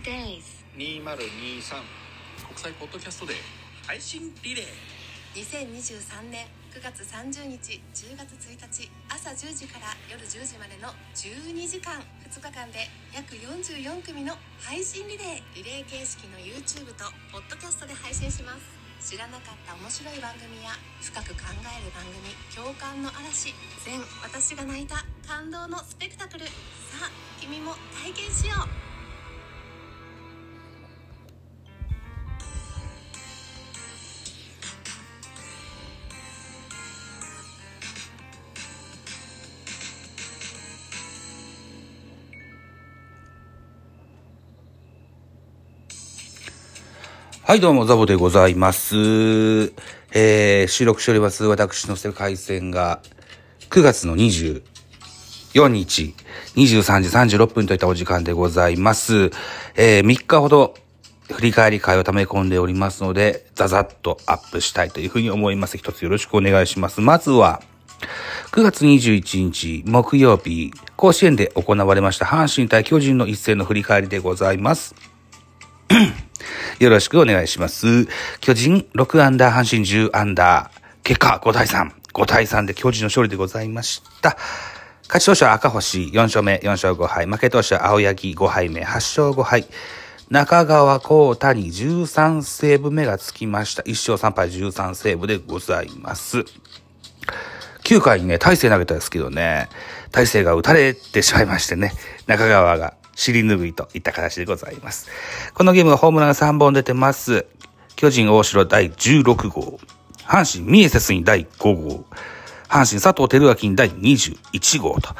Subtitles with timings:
[0.00, 1.76] 2023
[2.48, 3.36] 国際ポッドキャストデー。
[3.86, 4.66] 配信リレー。
[5.36, 15.56] 2023年9月30日10月1日朝10時から夜10時までの12時間2日間で約44組の配信リレー。
[15.56, 19.12] リレー形式の YouTube とポッドキャストで配信します。
[19.12, 23.52] 知らなかった面白い番組や深く考える番組共感の嵐
[23.84, 26.46] 全私が泣いた感動のスペクタクル。
[26.46, 28.89] さあ君も体験しよう
[47.50, 48.94] はい、どうも、ザボでございます。
[50.12, 53.00] えー、収録しております、私の世界線が、
[53.70, 56.14] 9月の24日、
[56.54, 59.32] 23時36分といったお時間でございます。
[59.74, 60.76] えー、3日ほど、
[61.32, 65.76] 振り返り会を溜め込んでおりますので、ザザッとアップしたいというふうに思います。
[65.76, 67.00] 一つよろしくお願いします。
[67.00, 67.60] まずは、
[68.52, 74.94] 9月21日木曜日、甲子園で行われました阪神対巨人の一戦の振り返りでございます。
[76.78, 78.06] よろしくお願いします。
[78.40, 80.80] 巨人6アンダー、阪神10アンダー。
[81.02, 81.90] 結果5対3。
[82.12, 84.36] 5対3で巨人の勝利でございました。
[85.02, 87.26] 勝ち投手は赤星4勝目、4勝5敗。
[87.26, 89.66] 負け投手は青柳5敗目、8勝5敗。
[90.30, 93.82] 中川幸太に13セーブ目がつきました。
[93.82, 96.44] 1勝3敗13セーブでございます。
[97.82, 99.68] 9回にね、大勢投げたんですけどね、
[100.12, 101.92] 大勢が打たれてしまいましてね、
[102.28, 105.08] 中川が尻拭いといった形でございます。
[105.52, 107.44] このゲームはホームランが3本出てます。
[107.94, 109.78] 巨人大城第16号、
[110.26, 112.04] 阪神ミエセスに第5号、
[112.66, 115.14] 阪神佐藤輝明に第21号と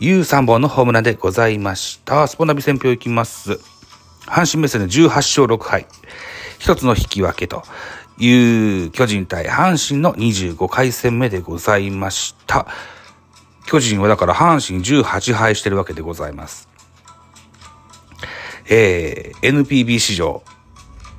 [0.00, 2.26] いう3本のホームランでございました。
[2.26, 3.60] スポナビ戦表いきます。
[4.26, 5.86] 阪神目線で18勝6敗、
[6.58, 7.64] 一つの引き分けと
[8.16, 12.66] いう巨人対阪神の25回戦目でございました。
[13.66, 16.71] 巨人はだから阪神18敗してるわけでございます。
[18.74, 20.42] えー、NPB 史上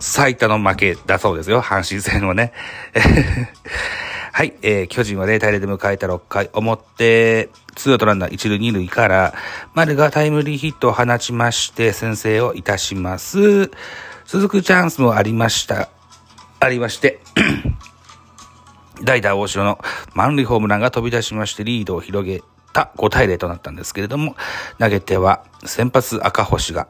[0.00, 2.52] 最多の負けだそうですよ、阪神戦をね。
[4.32, 9.34] はい、えー、巨人は0対0で迎えた6回表、ツーアウトランナー1塁2塁から、
[9.72, 13.70] 丸がタイムリーヒットを放ちまして、先制をいたします。
[14.26, 15.88] 続くチャンスもありました。
[16.60, 17.18] ありまして、
[19.02, 19.78] 代打大城の
[20.12, 22.42] 満塁ホームランが飛び出しましてリードを広げ
[22.78, 24.36] た5対0となったんですけれども、
[24.78, 26.86] 投げては先発赤星が、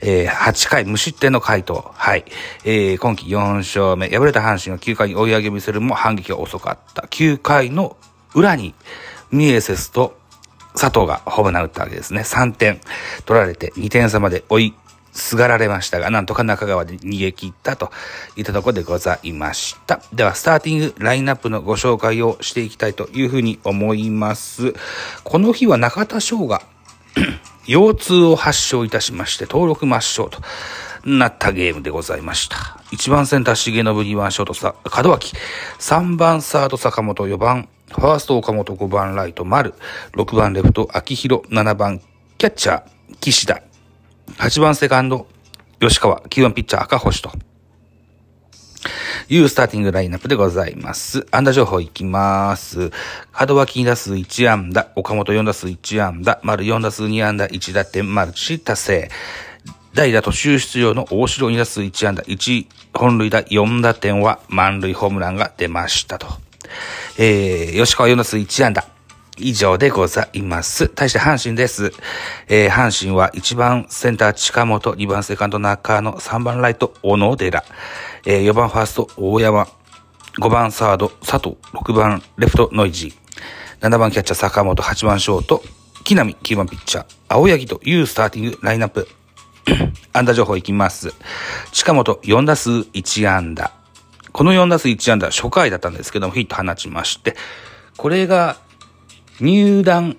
[0.00, 1.90] えー8回無失点の回答。
[1.94, 2.24] はい。
[2.64, 4.08] えー今季4勝目。
[4.08, 7.02] 敗れた阪神は9回に追い上げを見せるも反撃が遅かった。
[7.02, 7.96] 9回の
[8.34, 8.74] 裏に
[9.32, 10.16] ミエセスと
[10.74, 12.20] 佐藤がホームラン打ったわけですね。
[12.20, 12.80] 3点
[13.24, 14.74] 取られて2点差まで追い
[15.16, 17.90] すがられましたが、なんとか中川で逃げ切ったと
[18.36, 20.00] いったところでございました。
[20.12, 24.74] では、スターティングラインナップのご紹介をしていきたいというふうに思います。
[25.24, 26.62] この日は中田翔が
[27.66, 30.40] 腰痛を発症いたしまして、登録抹消と
[31.04, 32.56] なったゲームでございました。
[32.92, 35.34] 1番センター重信2番ショートさ、門脇、
[35.78, 39.74] 3番サード坂本4番、ファースト岡本5番ライト丸、
[40.12, 42.00] 6番レフト秋広7番
[42.38, 43.62] キャッチャー岸田、
[44.38, 45.26] 8番セカンド
[45.80, 47.30] 吉川、9番ピッチャー赤星と、
[49.28, 51.26] いうスターティングラインナップでございます。
[51.30, 52.92] 安打情報いきます。
[53.46, 59.10] 門脇2打数1安打、岡本4打数1安打、丸4打数2安打、1打点、マルチ達成。
[59.94, 66.26] 代打途中出場の大城2打数1安打、1本塁打4打点は満塁ホームランが出ましたと。
[67.18, 68.95] えー、吉川4打数1安打。
[69.38, 70.88] 以上でございます。
[70.88, 71.92] 対して阪神です。
[72.48, 77.64] えー、阪神は1番センター近本、2番セカンド中野、3番ライト小野寺、
[78.24, 79.68] えー、4番ファースト大山、
[80.40, 85.62] 5番サード佐藤、6番レフトノイジー、7番キャッチャー坂本、8番ショート、
[86.04, 89.08] 木浪、9番ピッチャー、青柳というスターティングラインナップ。
[90.12, 91.12] 安打情報いきます。
[91.72, 93.72] 近本4打数1安打。
[94.32, 97.36] この4打数1安打初回だったんですけどもヒット放ちまして、
[97.96, 98.56] これが
[99.40, 100.16] 入団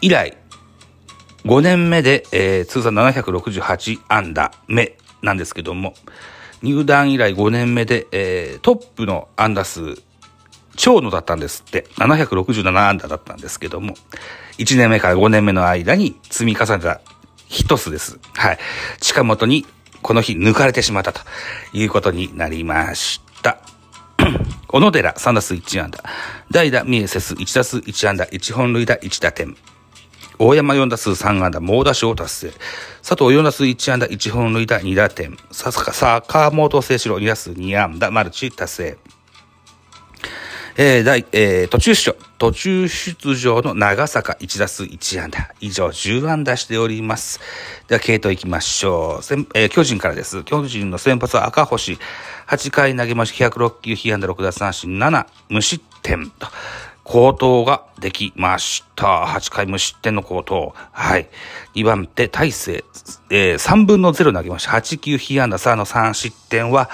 [0.00, 0.36] 以来
[1.44, 5.94] 5年目で、えー通算768安打目なんですけども、
[6.62, 9.96] 入団以来5年目で、えートップの安打数、
[10.76, 13.94] 長野だったんですって、767安打だったんですけども、
[14.58, 17.00] 1年目から5年目の間に積み重ねた
[17.48, 18.18] ヒット数です。
[18.34, 18.58] はい。
[19.00, 19.66] 近本に
[20.00, 21.20] この日抜かれてしまったと
[21.72, 23.58] いうことになりました。
[24.68, 26.02] 小野寺3打数1安打。
[26.50, 29.56] 代打ミエセス1打数1安打、1本塁打1打点。
[30.38, 32.52] 大山4打数3安打、猛打賞達成。
[33.02, 35.36] 佐藤4打数1安打、1本塁打、2打点。
[35.50, 38.98] さ坂本聖志郎2打数2安打、マルチ達成。
[40.76, 47.40] えー、第、えー、途中出場、途中出場の長坂1打数1安打、以上10安打しております。
[47.88, 49.22] では、系統行きましょう。
[49.22, 50.42] 先えー、巨人からです。
[50.44, 51.98] 巨人の先発は赤星、
[52.46, 56.46] 8回投げまして106球、被安打6奪三振7、無失点と。
[57.04, 59.24] 高騰ができました。
[59.26, 60.72] 8回無失点の高騰。
[60.92, 61.28] はい。
[61.74, 62.84] 2番手、大勢、
[63.28, 64.72] えー、3分の0投げました。
[64.72, 66.88] 8球、被安打3の3失点は、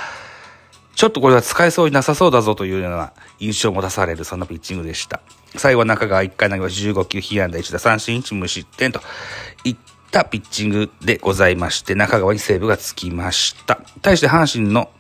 [0.99, 5.21] ちょっとこれは使えそうになさそうだぞというような印象を持たされる、そんなピッチングでした。
[5.55, 9.01] 最後は中川1回投げまし15球、被安打1打三振1無失点と
[9.63, 9.77] いっ
[10.11, 13.81] たピッチングでございまして、中川にセーブがつきました。
[14.03, 14.91] 対して阪神の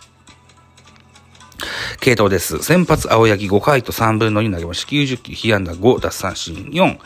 [1.98, 2.62] 系統です。
[2.62, 4.92] 先発青柳5回と3分の2投げました。
[4.92, 6.98] 90球、被安打5、奪三振4、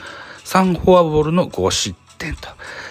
[0.44, 2.46] 3フォアボールの5失点と。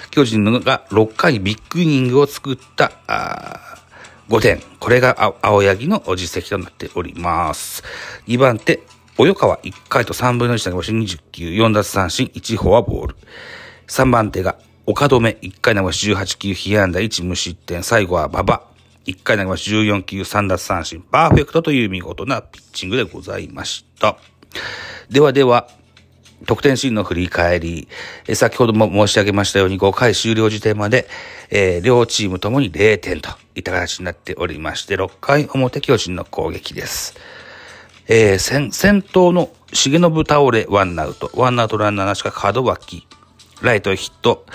[0.09, 2.92] 巨人が6回ビッグイニングを作った
[4.31, 4.62] 5点。
[4.80, 7.83] これが青柳の実績となっております。
[8.28, 8.80] 2番手、
[9.18, 10.94] 及川1回と3分の1投げました。
[10.94, 13.16] 20球、4奪三振、1フォアボール。
[13.88, 16.18] 3番手が岡留1回投げました。
[16.18, 17.83] 18球、被安打1無失点。
[17.83, 18.63] 最後は馬場
[19.06, 24.18] 1回投げまし14球3奪三振、パーフェクトという見事なピッチングでございました。
[25.10, 25.68] ではでは、
[26.45, 27.88] 得点シーンの振り返り、
[28.27, 31.07] え先ほども申し上げましたように5回終了時点まで、
[31.49, 37.15] えー、両チームともに0点といった形になっておりまして、6回表巨人の攻撃です。
[38.07, 43.07] えー、先、先頭の重信倒れワンアウト、ワンアウトランナーなしか門脇、
[43.61, 44.45] ライトヒット、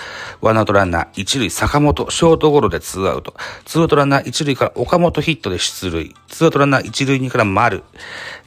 [0.41, 3.33] ワンアウトランナー、一塁坂本、ショートゴロでツーアウト、
[3.65, 7.83] ツーアウトランナー一塁から岡本ヒットで出塁、ツーアウトランナー一塁二から丸、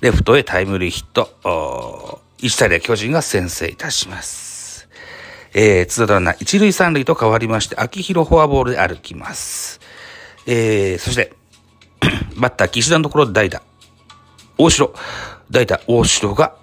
[0.01, 4.89] レフトへタイムリーヒット、1対0巨人が先制いたします。
[5.53, 9.81] えー、ツーアウトランナー一塁三塁と変わりまして、秋広フォアボールで歩きます。
[10.47, 11.33] えー、そして、
[12.37, 13.63] バッター岸田のところ代打、
[14.59, 14.95] 大城、
[15.51, 16.55] 代打大城が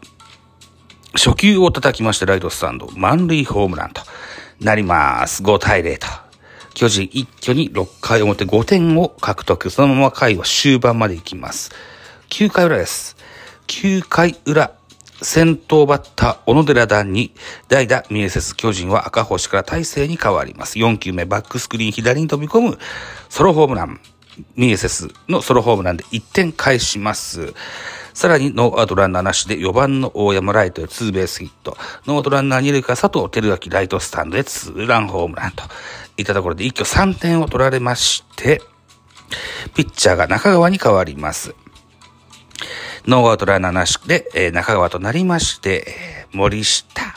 [1.13, 4.01] 初球を叩きましてライトスタンド、満塁ホームランと
[4.61, 5.43] なります。
[5.43, 6.07] 5対0と。
[6.73, 9.71] 巨人一挙に6回表5点を獲得。
[9.71, 11.71] そのまま回は終盤まで行きます。
[12.29, 13.17] 9回裏です。
[13.65, 14.76] 9回裏、
[15.21, 17.33] 先頭バッター、小野寺団に、
[17.67, 20.77] 代打、ミエセス巨人は赤星から大勢に変わります。
[20.77, 22.79] 4球目、バックスクリーン左に飛び込む、
[23.29, 23.99] ソロホームラン。
[24.55, 27.53] ミエセスのソロホームランで1点返します。
[28.13, 31.77] さらにノーアウトランナーなしで4番の大山ライトへツーベースヒット。
[32.05, 35.63] ノーアウトランナー2塁から佐藤輝明ライトスタンドへツーランホームランと
[36.17, 38.61] いったところで一挙3点を取られまして、
[39.75, 41.55] ピッチャーが中川に変わります。
[43.07, 45.87] ノーアウトランナーなしで、えー、中川となりまして、
[46.33, 47.15] 森下、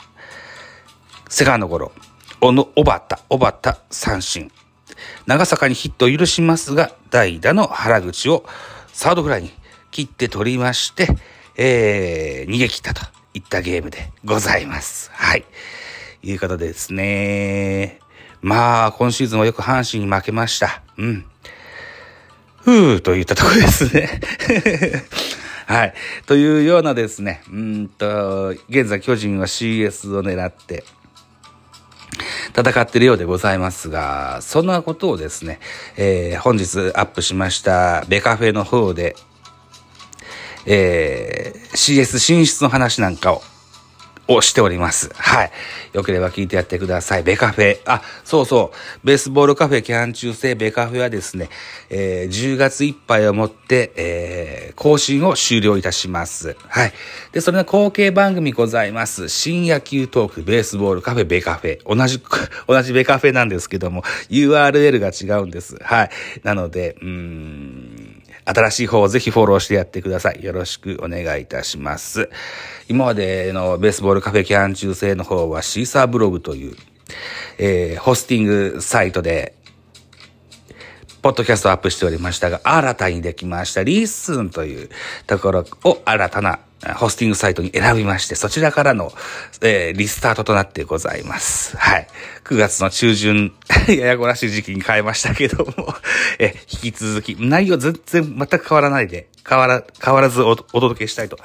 [1.27, 1.91] セカンドゴロ、
[2.39, 4.49] おの、おばた、おばた、三振。
[5.25, 8.45] 長坂にヒットを許しますが、代打の原口を
[8.93, 9.51] サードフライに
[9.91, 11.09] 切って取りまして、
[11.57, 13.01] えー、逃げ切ったと
[13.33, 15.11] いったゲームでございます。
[15.13, 15.43] はい。
[16.23, 17.99] いうことでですね。
[18.41, 20.81] まあ、今シーズンはよく阪神に負けました。
[20.97, 21.25] うん。
[22.63, 24.21] ふーといったところですね。
[25.67, 25.93] はい。
[26.25, 30.83] というようなですね、うんと、現在巨人は CS を狙って、
[32.57, 35.59] 戦っているようでございますが、そんなことをですね、
[35.97, 39.15] えー、本日アップしましたベカフェの方で
[40.65, 43.41] えー、CS 進出の話なんかを、
[44.27, 45.11] をしております。
[45.15, 45.51] はい。
[45.93, 47.23] よければ聞いてやってください。
[47.23, 47.79] ベカフェ。
[47.85, 49.05] あ、そうそう。
[49.05, 51.49] ベースボールカフェキャン中制ベカフェはですね、
[51.89, 56.55] えー、10月いっぱいをもって、えー、更新を終了いたします。
[56.67, 56.93] はい。
[57.31, 59.27] で、それの後継番組ございます。
[59.27, 61.79] 新野球トークベースボールカフェベカフェ。
[61.85, 62.21] 同じ、
[62.67, 65.77] 同じベカフェなんですけども、URL が違うんです。
[65.81, 66.09] はい。
[66.43, 68.00] なので、うーん、
[68.45, 70.43] 新しい方をぜひフォローしてやってください。
[70.43, 72.29] よろしくお願いいたします。
[72.87, 76.75] 今までのベースボールカフェキャン中制の方はシーサーブログという、
[77.57, 79.55] えー、ホスティングサイトで
[81.21, 84.89] ポッドキャストアップしておりましたが、新たにできましたリースンという
[85.27, 86.59] ところを新たな
[86.95, 89.11] ホスティングサイトに選びまして、そちらからの、
[89.61, 91.77] えー、リスタートとなってございます。
[91.77, 92.07] はい。
[92.43, 93.53] 9月の中旬、
[93.87, 95.93] ややこらしい時期に変えましたけども、
[96.39, 101.37] え、引き続き、内容全然全く変わらないで、変わら、変わらずお届けしたいと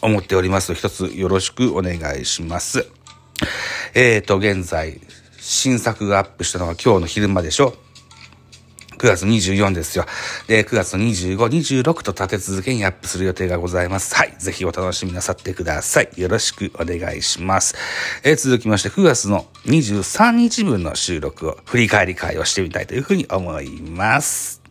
[0.00, 0.74] 思っております。
[0.74, 2.86] 一つよろしくお願いします。
[3.94, 5.00] えーと、現在、
[5.38, 7.85] 新作がアップしたのは今日の昼間でしょ。
[8.98, 10.06] 9月24ですよ。
[10.46, 14.14] で、9月25、26と立て続けにアップする予定がございます。
[14.14, 14.34] はい。
[14.38, 16.08] ぜひお楽しみなさってください。
[16.16, 17.74] よろしくお願いします。
[18.24, 24.65] えー、続きまして、9月の23日分の収録を振り返り会をしてみたいというふうに思います。